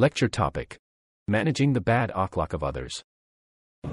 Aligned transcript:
Lecture 0.00 0.28
topic 0.28 0.78
Managing 1.26 1.72
the 1.72 1.80
bad 1.80 2.12
akhlaq 2.14 2.52
of 2.52 2.62
others. 2.62 3.02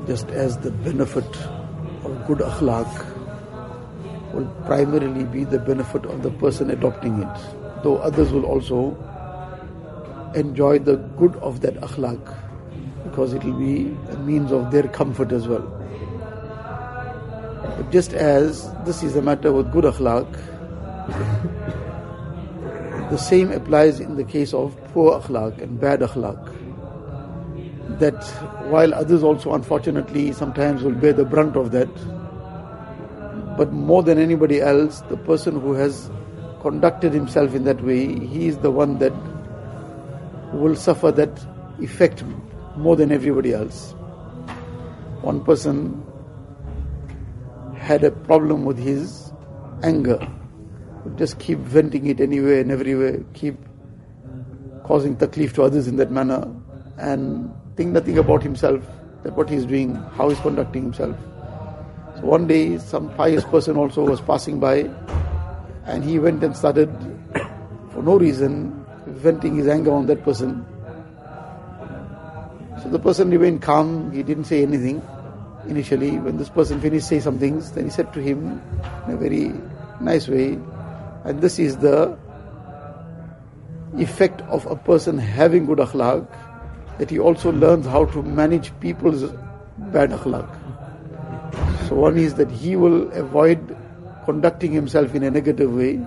Just 0.06 0.28
as 0.28 0.56
the 0.60 0.70
benefit 0.70 1.26
of 2.06 2.28
good 2.28 2.38
akhlaq 2.48 2.92
will 4.32 4.46
primarily 4.68 5.24
be 5.24 5.46
the 5.46 5.58
benefit 5.58 6.06
of 6.06 6.22
the 6.22 6.30
person 6.30 6.70
adopting 6.70 7.24
it, 7.24 7.38
though 7.82 7.98
others 7.98 8.32
will 8.32 8.46
also 8.46 8.92
enjoy 10.36 10.78
the 10.78 10.98
good 11.18 11.36
of 11.38 11.62
that 11.62 11.74
akhlaq 11.82 12.22
because 13.06 13.34
it 13.34 13.44
will 13.44 13.58
be 13.58 13.88
a 14.12 14.18
means 14.18 14.52
of 14.52 14.70
their 14.70 14.88
comfort 14.88 15.32
as 15.32 15.48
well. 15.48 15.66
But 17.78 17.90
just 17.90 18.14
as 18.14 18.72
this 18.86 19.02
is 19.02 19.16
a 19.16 19.24
matter 19.24 19.52
with 19.52 19.72
good 19.72 19.86
akhlaq, 19.86 20.30
the 23.10 23.18
same 23.18 23.52
applies 23.52 24.00
in 24.00 24.16
the 24.16 24.24
case 24.24 24.54
of 24.54 24.76
poor 24.94 25.20
akhlaq 25.20 25.62
and 25.62 25.80
bad 25.80 26.00
akhlaq. 26.00 26.40
That 28.00 28.24
while 28.70 28.94
others 28.94 29.24
also 29.24 29.54
unfortunately 29.54 30.32
sometimes 30.32 30.84
will 30.84 30.96
bear 30.96 31.14
the 31.14 31.26
brunt 31.26 31.56
of 31.56 31.72
that, 31.72 31.94
but 33.58 33.72
more 33.72 34.04
than 34.04 34.18
anybody 34.18 34.60
else, 34.60 35.02
the 35.10 35.18
person 35.18 35.60
who 35.62 35.74
has 35.74 36.10
conducted 36.62 37.14
himself 37.14 37.54
in 37.54 37.64
that 37.66 37.82
way, 37.84 38.20
he 38.26 38.48
is 38.48 38.58
the 38.58 38.72
one 38.72 38.98
that 39.00 39.14
will 40.54 40.76
suffer 40.76 41.12
that 41.12 41.46
effect 41.80 42.24
more 42.76 42.96
than 42.96 43.12
everybody 43.12 43.54
else. 43.54 43.92
One 45.22 45.44
person 45.44 46.04
had 47.76 48.04
a 48.04 48.12
problem 48.12 48.66
with 48.66 48.78
his 48.78 49.32
anger, 49.84 50.20
just 51.16 51.40
keep 51.40 51.60
venting 51.60 52.08
it 52.08 52.20
anywhere 52.20 52.62
and 52.62 52.72
everywhere, 52.72 53.24
keep 53.34 53.56
causing 54.84 55.16
taklif 55.16 55.54
to 55.54 55.64
others 55.64 55.88
in 55.88 55.98
that 55.98 56.12
manner, 56.12 56.52
and 56.98 57.52
think 57.76 57.92
nothing 57.92 58.18
about 58.18 58.44
himself, 58.44 58.84
that 59.24 59.34
what 59.36 59.50
he's 59.50 59.66
doing, 59.66 59.96
how 59.96 60.30
he's 60.30 60.40
conducting 60.40 60.84
himself. 60.84 61.16
So 62.16 62.22
one 62.22 62.48
day, 62.48 62.78
some 62.78 63.14
pious 63.16 63.44
person 63.44 63.78
also 63.78 64.04
was 64.04 64.22
passing 64.22 64.60
by, 64.60 64.90
and 65.86 66.04
he 66.04 66.20
went 66.20 66.44
and 66.44 66.56
started, 66.56 66.90
for 67.92 68.04
no 68.04 68.18
reason, 68.18 68.86
venting 69.08 69.56
his 69.56 69.68
anger 69.68 69.92
on 69.92 70.06
that 70.08 70.24
person. 70.24 70.66
So 72.82 72.90
the 72.90 73.00
person 73.00 73.30
remained 73.32 73.62
calm, 73.62 74.12
he 74.12 74.24
didn't 74.24 74.46
say 74.46 74.62
anything 74.62 75.02
initially. 75.68 76.18
When 76.20 76.38
this 76.38 76.50
person 76.50 76.80
finished 76.80 77.08
saying 77.08 77.22
some 77.22 77.40
things, 77.40 77.72
then 77.72 77.86
he 77.86 77.90
said 77.90 78.14
to 78.14 78.22
him 78.22 78.62
in 79.08 79.14
a 79.14 79.18
very 79.18 79.52
nice 80.00 80.28
way, 80.28 80.60
and 81.26 81.42
this 81.42 81.60
is 81.60 81.78
the 81.78 82.18
effect 83.98 84.42
of 84.42 84.66
a 84.68 84.76
person 84.76 85.18
having 85.18 85.66
good 85.66 85.80
akhlaq, 85.80 86.28
that 87.00 87.10
he 87.10 87.20
also 87.20 87.52
learns 87.52 87.86
how 87.86 88.06
to 88.06 88.22
manage 88.22 88.72
people's 88.80 89.24
bad 89.96 90.12
akhlaq. 90.12 90.48
So 91.88 91.96
one 91.96 92.18
is 92.18 92.36
that 92.36 92.52
he 92.52 92.76
will 92.76 93.12
avoid 93.12 93.76
conducting 94.26 94.72
himself 94.72 95.16
in 95.16 95.24
a 95.24 95.32
negative 95.32 95.74
way, 95.74 96.06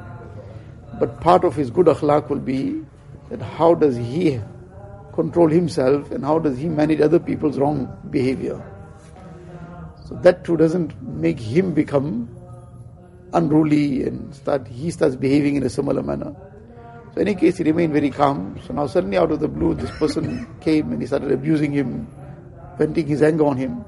but 0.99 1.21
part 1.21 1.45
of 1.45 1.55
his 1.57 1.71
good 1.71 1.87
akhlaq 1.87 2.29
will 2.29 2.39
be 2.39 2.85
that 3.31 3.43
how 3.43 3.75
does 3.75 3.97
he 3.97 4.41
control 5.13 5.49
himself 5.49 6.11
and 6.13 6.25
how 6.25 6.39
does 6.39 6.57
he 6.59 6.69
manage 6.69 7.01
other 7.01 7.19
people's 7.19 7.59
wrong 7.59 7.93
behavior. 8.11 8.63
So 10.07 10.15
that 10.23 10.45
too 10.45 10.57
doesn't 10.57 11.01
make 11.03 11.41
him 11.41 11.75
become 11.75 12.29
unruly 13.33 14.05
and 14.05 14.35
start 14.35 14.67
he 14.67 14.91
starts 14.91 15.17
behaving 15.17 15.57
in 15.57 15.63
a 15.63 15.71
similar 15.71 16.03
manner. 16.03 16.35
So 17.15 17.21
in 17.21 17.29
any 17.29 17.35
case 17.39 17.59
he 17.59 17.65
remained 17.65 17.93
very 17.93 18.11
calm. 18.11 18.59
So 18.67 18.75
now 18.75 18.87
suddenly 18.87 19.17
out 19.17 19.33
of 19.33 19.41
the 19.41 19.49
blue 19.49 19.75
this 19.75 19.91
person 19.99 20.47
came 20.61 20.93
and 20.93 21.01
he 21.01 21.07
started 21.07 21.33
abusing 21.33 21.73
him, 21.73 22.07
venting 22.79 23.07
his 23.07 23.23
anger 23.23 23.47
on 23.47 23.57
him. 23.57 23.85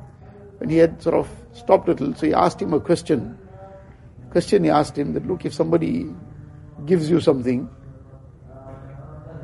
When 0.59 0.69
he 0.69 0.77
had 0.77 1.03
sort 1.03 1.15
of 1.15 1.29
stopped 1.53 1.89
a 1.89 1.93
little, 1.93 2.15
so 2.15 2.27
he 2.27 2.35
asked 2.35 2.61
him 2.61 2.75
a 2.75 2.81
question. 2.81 3.39
Question 4.31 4.65
he 4.65 4.71
asked 4.71 4.97
him 4.97 5.15
that 5.15 5.27
look 5.27 5.45
if 5.45 5.55
somebody 5.55 6.07
gives 6.87 7.09
you 7.09 7.21
something 7.21 7.69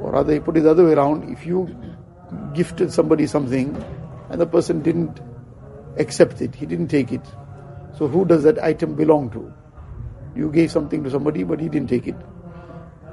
or 0.01 0.12
rather, 0.12 0.33
he 0.33 0.41
put 0.41 0.56
it 0.56 0.61
the 0.61 0.71
other 0.71 0.85
way 0.85 0.93
around. 0.93 1.31
If 1.31 1.47
you 1.47 1.75
gifted 2.55 2.93
somebody 2.93 3.27
something 3.27 3.83
and 4.31 4.41
the 4.41 4.47
person 4.47 4.83
didn't 4.83 5.21
accept 5.97 6.41
it, 6.43 6.55
he 6.55 6.67
didn't 6.67 6.89
take 6.89 7.12
it. 7.12 7.25
So 7.97 8.09
who 8.09 8.25
does 8.25 8.43
that 8.43 8.62
item 8.62 8.95
belong 8.95 9.31
to? 9.31 9.53
You 10.37 10.51
gave 10.53 10.71
something 10.71 11.03
to 11.05 11.11
somebody, 11.11 11.43
but 11.43 11.61
he 11.61 11.69
didn't 11.69 11.89
take 11.89 12.07
it. 12.07 12.17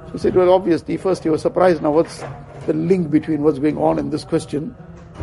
So 0.06 0.12
he 0.12 0.18
said, 0.18 0.34
well, 0.34 0.52
obviously, 0.52 0.96
first 0.96 1.22
he 1.22 1.30
was 1.30 1.42
surprised. 1.42 1.82
Now, 1.82 1.92
what's 1.92 2.22
the 2.66 2.74
link 2.74 3.10
between 3.10 3.42
what's 3.42 3.58
going 3.58 3.78
on 3.78 3.98
in 3.98 4.10
this 4.10 4.24
question? 4.24 4.70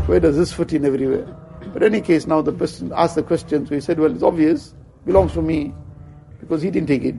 Where 0.08 0.20
does 0.20 0.36
this 0.36 0.52
fit 0.52 0.74
in 0.74 0.86
everywhere? 0.86 1.26
But 1.74 1.84
in 1.84 1.94
any 1.94 2.02
case, 2.02 2.26
now 2.26 2.42
the 2.42 2.52
person 2.52 2.92
asked 2.96 3.16
the 3.16 3.24
question, 3.24 3.68
so 3.68 3.76
he 3.76 3.82
said, 3.82 4.00
well, 4.00 4.12
it's 4.12 4.24
obvious, 4.24 4.74
belongs 5.06 5.34
to 5.34 5.42
me, 5.42 5.74
because 6.40 6.62
he 6.62 6.72
didn't 6.72 6.88
take 6.88 7.04
it. 7.04 7.16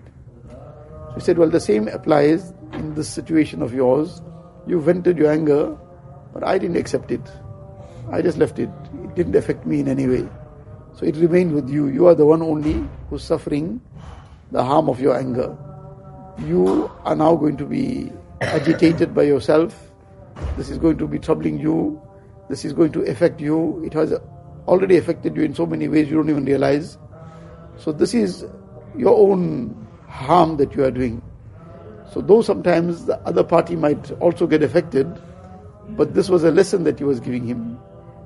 So 0.51 1.15
he 1.15 1.21
said, 1.21 1.39
well, 1.39 1.49
the 1.49 1.61
same 1.61 1.87
applies 1.89 2.53
in 2.73 2.95
this 2.95 3.09
situation 3.09 3.63
of 3.63 3.73
yours. 3.73 4.21
You 4.67 4.81
vented 4.81 5.17
your 5.17 5.31
anger, 5.31 5.77
but 6.33 6.43
I 6.45 6.59
didn't 6.59 6.77
accept 6.77 7.11
it. 7.11 7.21
I 8.11 8.21
just 8.21 8.37
left 8.37 8.59
it. 8.59 8.71
It 9.05 9.15
didn't 9.15 9.37
affect 9.37 9.65
me 9.65 9.81
in 9.81 9.89
any 9.89 10.07
way. 10.07 10.29
So 10.95 11.07
it 11.07 11.17
remained 11.17 11.55
with 11.55 11.71
you. 11.71 11.87
You 11.87 12.07
are 12.09 12.15
the 12.15 12.27
one 12.27 12.43
only 12.43 12.85
who's 13.09 13.23
suffering 13.23 13.81
the 14.53 14.63
harm 14.63 14.89
of 14.89 15.01
your 15.01 15.17
anger. 15.19 15.57
You 16.47 16.91
are 17.05 17.17
now 17.17 17.35
going 17.37 17.57
to 17.57 17.65
be 17.65 18.13
agitated 18.41 19.15
by 19.15 19.23
yourself. 19.23 19.91
This 20.57 20.71
is 20.71 20.79
going 20.79 20.99
to 20.99 21.09
be 21.09 21.19
troubling 21.19 21.59
you. 21.59 22.01
This 22.49 22.65
is 22.65 22.73
going 22.73 22.93
to 22.93 23.03
affect 23.03 23.41
you. 23.41 23.83
It 23.85 23.95
has 23.95 24.13
already 24.69 24.99
affected 24.99 25.37
you 25.37 25.43
in 25.43 25.55
so 25.55 25.67
many 25.67 25.89
ways 25.89 26.11
you 26.11 26.17
don't 26.17 26.29
even 26.31 26.45
realize. 26.45 26.99
So 27.79 27.93
this 27.93 28.15
is 28.15 28.45
your 28.97 29.17
own 29.17 29.89
harm 30.09 30.59
that 30.59 30.75
you 30.75 30.85
are 30.85 30.91
doing. 30.91 31.23
So 32.13 32.21
though 32.21 32.43
sometimes 32.43 33.07
the 33.07 33.19
other 33.21 33.43
party 33.43 33.75
might 33.75 34.11
also 34.21 34.47
get 34.47 34.63
affected, 34.63 35.09
but 35.91 36.13
this 36.15 36.29
was 36.29 36.45
a 36.45 36.51
lesson 36.51 36.85
that 36.85 36.99
he 36.99 37.05
was 37.05 37.21
giving 37.21 37.47
him. 37.47 37.79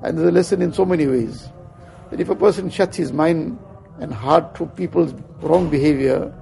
And 0.03 0.17
there's 0.17 0.27
a 0.27 0.31
lesson 0.31 0.61
in 0.61 0.73
so 0.73 0.85
many 0.85 1.07
ways. 1.07 1.47
That 2.11 2.19
if 2.19 2.29
a 2.29 2.35
person 2.35 2.69
shuts 2.69 2.97
his 2.97 3.13
mind 3.13 3.57
and 3.99 4.13
heart 4.13 4.55
to 4.55 4.65
people's 4.65 5.13
wrong 5.41 5.69
behavior, 5.69 6.33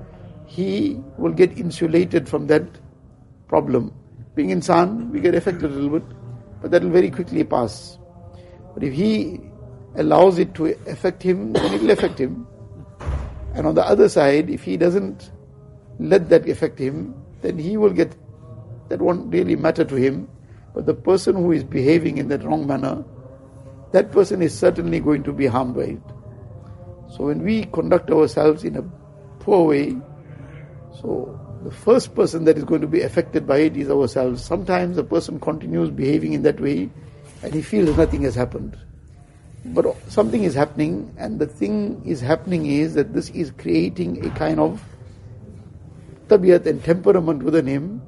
he 0.46 1.00
will 1.18 1.34
get 1.34 1.58
insulated 1.58 2.28
from 2.28 2.48
that 2.48 2.64
problem. 3.48 3.94
Being 4.36 4.50
insan, 4.50 5.12
we 5.12 5.20
get 5.20 5.36
affected 5.36 5.66
a 5.66 5.74
little 5.74 6.00
bit, 6.00 6.18
but 6.62 6.72
that 6.72 6.84
will 6.84 6.92
very 6.92 7.10
quickly 7.10 7.44
pass. 7.44 7.98
But 8.74 8.84
if 8.84 8.94
he 8.94 9.40
allows 9.96 10.40
it 10.40 10.54
to 10.56 10.68
affect 10.88 11.24
him, 11.24 11.54
then 11.54 11.74
it 11.74 11.82
will 11.82 11.92
affect 11.92 12.20
him. 12.20 12.48
And 13.54 13.66
on 13.66 13.76
the 13.76 13.86
other 13.86 14.10
side, 14.10 14.50
if 14.50 14.64
he 14.64 14.76
doesn't 14.76 15.32
let 16.00 16.30
that 16.30 16.48
affect 16.50 16.78
him, 16.78 17.16
then 17.42 17.58
he 17.58 17.78
will 17.78 17.94
get, 17.94 18.16
that 18.90 19.02
won't 19.02 19.32
really 19.34 19.56
matter 19.56 19.86
to 19.86 19.96
him. 19.96 20.28
But 20.74 20.86
the 20.86 20.94
person 20.94 21.36
who 21.36 21.54
is 21.54 21.64
behaving 21.64 22.18
in 22.18 22.28
that 22.28 22.44
wrong 22.44 22.68
manner, 22.68 23.04
that 23.94 24.12
person 24.12 24.42
is 24.42 24.58
certainly 24.58 25.00
going 25.00 25.24
to 25.24 25.32
be 25.32 25.46
harmed 25.46 25.76
by 25.76 25.84
it. 25.84 26.02
So 27.16 27.26
when 27.26 27.44
we 27.44 27.64
conduct 27.66 28.12
ourselves 28.12 28.66
in 28.66 28.76
a 28.76 28.82
poor 29.40 29.68
way, 29.70 29.96
so 31.00 31.40
the 31.64 31.72
first 31.72 32.14
person 32.14 32.44
that 32.44 32.58
is 32.58 32.66
going 32.66 32.82
to 32.82 32.88
be 32.88 33.02
affected 33.02 33.48
by 33.48 33.60
it 33.60 33.78
is 33.78 33.90
ourselves. 33.90 34.44
Sometimes 34.44 34.98
a 34.98 35.04
person 35.04 35.40
continues 35.40 35.90
behaving 35.90 36.34
in 36.34 36.42
that 36.44 36.60
way 36.60 36.90
and 37.42 37.54
he 37.54 37.62
feels 37.62 37.96
nothing 37.96 38.24
has 38.24 38.36
happened. 38.36 38.78
But 39.68 39.96
something 40.12 40.44
is 40.44 40.54
happening, 40.54 41.12
and 41.18 41.40
the 41.40 41.48
thing 41.48 42.02
is 42.06 42.22
happening 42.22 42.68
is 42.68 42.94
that 42.94 43.14
this 43.14 43.30
is 43.32 43.52
creating 43.58 44.24
a 44.24 44.30
kind 44.32 44.60
of 44.60 44.84
tabiat 46.28 46.68
and 46.68 46.84
temperament 46.84 47.42
within 47.42 47.66
him, 47.66 48.02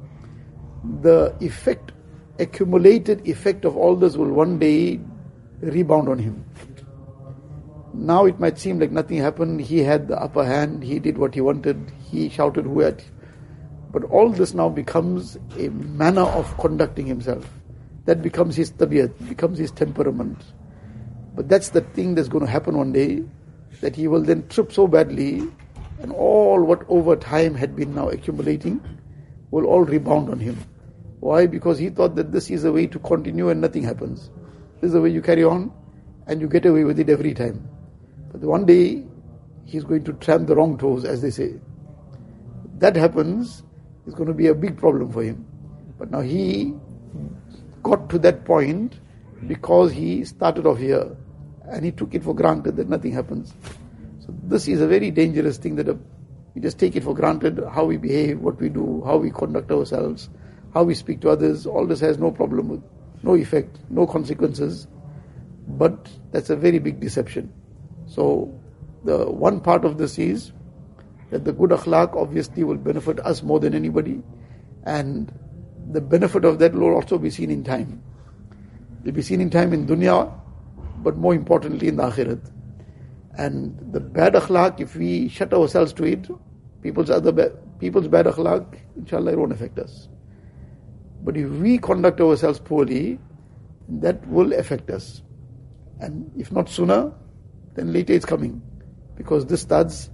the 1.02 1.36
effect, 1.40 1.94
accumulated 2.38 3.28
effect 3.28 3.66
of 3.66 3.76
all 3.76 3.96
this 3.96 4.18
will 4.18 4.32
one 4.32 4.60
day 4.60 5.00
rebound 5.62 6.10
on 6.10 6.20
him. 6.20 6.46
Now 7.98 8.26
it 8.26 8.40
might 8.40 8.60
seem 8.60 8.80
like 8.80 8.92
nothing 8.92 9.18
happened, 9.18 9.60
he 9.60 9.80
had 9.80 10.08
the 10.08 10.22
upper 10.22 10.46
hand, 10.46 10.84
he 10.84 11.00
did 11.00 11.18
what 11.18 11.34
he 11.34 11.42
wanted, 11.42 11.92
he 12.12 12.30
shouted 12.30 12.66
who 12.66 12.82
had. 12.82 13.04
But 13.92 14.04
all 14.04 14.30
this 14.30 14.54
now 14.54 14.70
becomes 14.70 15.36
a 15.58 15.70
manner 15.70 16.22
of 16.22 16.56
conducting 16.60 17.08
himself. 17.08 17.50
That 18.06 18.22
becomes 18.22 18.56
his 18.56 18.72
tabiat, 18.72 19.28
becomes 19.28 19.58
his 19.58 19.72
temperament. 19.72 20.38
But 21.36 21.50
that's 21.50 21.70
the 21.70 21.82
thing 21.82 22.14
that's 22.14 22.28
going 22.28 22.46
to 22.46 22.52
happen 22.52 22.78
one 22.78 22.94
day, 22.94 23.24
that 23.82 23.96
he 23.96 24.08
will 24.08 24.22
then 24.22 24.48
trip 24.48 24.72
so 24.72 24.86
badly 24.86 25.48
and 26.00 26.12
all 26.12 26.62
what 26.62 26.86
over 26.90 27.16
time 27.16 27.56
had 27.56 27.76
been 27.76 27.96
now 27.96 28.10
accumulating 28.10 28.80
will 29.50 29.66
all 29.66 29.82
rebound 29.82 30.30
on 30.30 30.40
him. 30.40 30.56
Why? 31.20 31.48
Because 31.48 31.80
he 31.80 31.90
thought 31.90 32.16
that 32.16 32.32
this 32.32 32.52
is 32.52 32.64
a 32.64 32.72
way 32.72 32.86
to 32.86 33.00
continue 33.00 33.50
and 33.50 33.60
nothing 33.60 33.82
happens. 33.82 34.30
This 34.82 34.90
is 34.90 34.94
the 34.94 35.02
way 35.02 35.10
you 35.10 35.24
carry 35.24 35.44
on 35.44 35.72
and 36.28 36.40
you 36.40 36.48
get 36.48 36.68
away 36.68 36.84
with 36.84 37.00
it 37.00 37.10
every 37.10 37.34
time. 37.34 37.68
One 38.42 38.66
day 38.66 39.04
he's 39.66 39.84
going 39.84 40.04
to 40.06 40.14
tramp 40.14 40.48
the 40.48 40.56
wrong 40.56 40.78
toes, 40.78 41.06
as 41.06 41.22
they 41.22 41.30
say. 41.30 41.56
That 42.80 42.96
happens, 42.96 43.64
it's 44.06 44.16
going 44.16 44.28
to 44.28 44.34
be 44.34 44.48
a 44.48 44.56
big 44.56 44.78
problem 44.78 45.12
for 45.12 45.24
him. 45.24 45.46
But 45.98 46.12
now 46.12 46.22
he 46.22 46.74
got 47.84 48.10
to 48.10 48.20
that 48.20 48.46
point 48.46 49.00
because 49.48 49.92
he 49.92 50.24
started 50.26 50.66
off 50.66 50.78
here 50.78 51.16
and 51.70 51.84
he 51.84 51.92
took 51.92 52.14
it 52.14 52.24
for 52.24 52.34
granted 52.34 52.76
that 52.78 52.88
nothing 52.88 53.12
happens. 53.12 53.54
So 54.20 54.34
this 54.44 54.68
is 54.68 54.82
a 54.82 54.88
very 54.88 55.12
dangerous 55.12 55.58
thing 55.58 55.76
that 55.76 55.90
a, 55.90 55.98
we 56.54 56.62
just 56.62 56.80
take 56.80 56.96
it 56.96 57.04
for 57.04 57.14
granted 57.14 57.64
how 57.72 57.86
we 57.86 57.98
behave, 57.98 58.40
what 58.40 58.60
we 58.60 58.70
do, 58.70 59.04
how 59.06 59.18
we 59.18 59.32
conduct 59.32 59.72
ourselves, 59.72 60.30
how 60.74 60.84
we 60.84 60.96
speak 60.96 61.22
to 61.22 61.30
others. 61.30 61.66
All 61.66 61.86
this 61.86 62.00
has 62.00 62.18
no 62.18 62.32
problem 62.32 62.70
with, 62.70 62.84
no 63.24 63.36
effect, 63.36 63.78
no 63.90 64.08
consequences. 64.08 64.88
But 65.68 66.10
that's 66.32 66.50
a 66.50 66.56
very 66.56 66.80
big 66.80 67.00
deception. 67.00 67.52
So 68.08 68.54
the 69.04 69.30
one 69.30 69.60
part 69.60 69.86
of 69.86 69.98
this 69.98 70.18
is 70.18 70.52
that 71.30 71.46
the 71.46 71.54
good 71.54 71.72
akhlaq 71.72 72.16
obviously 72.16 72.64
will 72.64 72.78
benefit 72.78 73.20
us 73.20 73.44
more 73.44 73.60
than 73.60 73.74
anybody, 73.74 74.24
and 74.84 75.32
the 75.92 76.02
benefit 76.02 76.46
of 76.46 76.60
that 76.60 76.74
will 76.74 76.94
also 76.94 77.18
be 77.18 77.30
seen 77.30 77.52
in 77.52 77.64
time. 77.64 78.02
It 79.02 79.06
will 79.08 79.12
be 79.14 79.22
seen 79.22 79.42
in 79.42 79.50
time 79.50 79.74
in 79.74 79.86
dunya, 79.86 80.34
but 81.04 81.18
more 81.18 81.36
importantly 81.36 81.88
in 81.88 81.98
the 81.98 82.04
akhirat. 82.04 82.52
And 83.38 83.78
the 83.94 84.00
bad 84.00 84.34
akhlaq, 84.34 84.80
if 84.80 84.96
we 84.96 85.28
shut 85.30 85.54
ourselves 85.54 85.94
to 85.94 86.06
it, 86.06 86.28
people's 86.82 87.10
other 87.10 87.32
ba- 87.32 87.52
people's 87.80 88.08
bad 88.08 88.26
akhlaq, 88.26 88.80
inshallah, 88.96 89.34
it 89.34 89.38
won't 89.38 89.52
affect 89.52 89.80
us. 89.80 90.08
But 91.24 91.38
if 91.38 91.50
we 91.50 91.78
conduct 91.78 92.22
ourselves 92.22 92.60
poorly, 92.60 93.20
that 93.90 94.26
will 94.28 94.54
affect 94.54 94.90
us. 94.90 95.22
And 96.00 96.32
if 96.38 96.52
not 96.52 96.70
sooner, 96.70 97.12
then 97.78 97.94
later 97.94 98.14
it's 98.14 98.26
coming. 98.26 98.62
Because 99.16 99.46
this 99.46 99.62
starts 99.62 100.10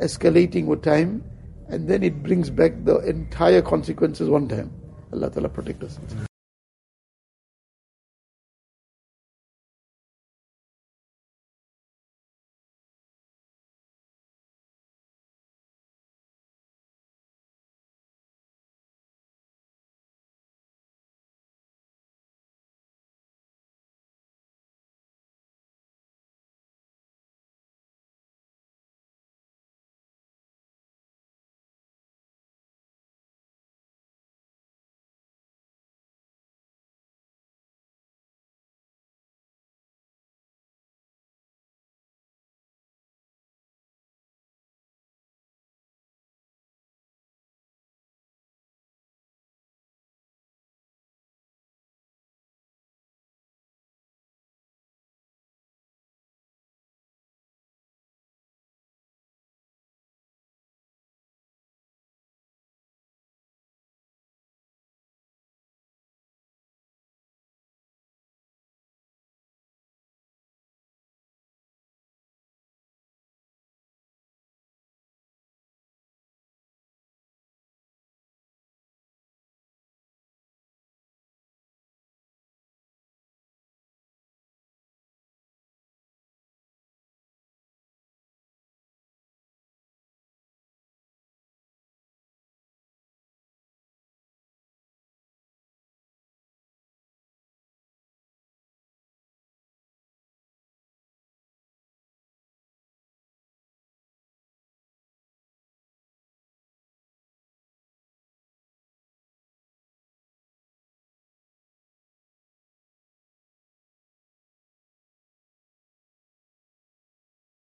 escalating 0.00 0.66
with 0.66 0.82
time, 0.82 1.22
and 1.68 1.88
then 1.88 2.02
it 2.02 2.22
brings 2.22 2.50
back 2.50 2.72
the 2.84 2.98
entire 3.00 3.62
consequences 3.62 4.28
one 4.28 4.48
time. 4.48 4.72
Allah 5.12 5.30
Ta'ala 5.30 5.48
protect 5.48 5.82
us. 5.82 5.98